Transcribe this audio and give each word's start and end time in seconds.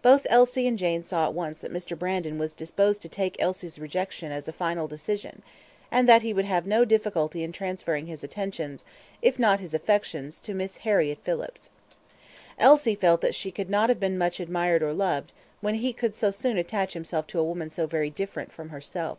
Both 0.00 0.28
Elsie 0.30 0.68
and 0.68 0.78
Jane 0.78 1.02
saw 1.02 1.24
at 1.26 1.34
once 1.34 1.58
that 1.58 1.72
Mr. 1.72 1.98
Brandon 1.98 2.38
was 2.38 2.54
disposed 2.54 3.02
to 3.02 3.08
take 3.08 3.34
Elsie's 3.42 3.80
rejection 3.80 4.30
as 4.30 4.46
a 4.46 4.52
final 4.52 4.86
decision, 4.86 5.42
and 5.90 6.08
that 6.08 6.22
he 6.22 6.32
would 6.32 6.44
have 6.44 6.68
no 6.68 6.84
difficulty 6.84 7.42
in 7.42 7.50
transferring 7.50 8.06
his 8.06 8.22
attentions, 8.22 8.84
if 9.20 9.40
not 9.40 9.58
his 9.58 9.74
affections 9.74 10.38
to 10.38 10.54
Miss 10.54 10.76
Harriett 10.86 11.18
Phillips. 11.24 11.70
Elsie 12.60 12.94
felt 12.94 13.22
that 13.22 13.34
she 13.34 13.50
could 13.50 13.68
not 13.70 13.88
have 13.88 13.98
been 13.98 14.16
much 14.16 14.38
admired 14.38 14.84
or 14.84 14.92
loved, 14.92 15.32
when 15.60 15.74
he 15.74 15.92
could 15.92 16.14
so 16.14 16.30
soon 16.30 16.56
attach 16.56 16.92
himself 16.92 17.26
to 17.26 17.40
a 17.40 17.44
woman 17.44 17.68
so 17.68 17.88
very 17.88 18.08
different 18.08 18.52
from 18.52 18.68
herself. 18.68 19.18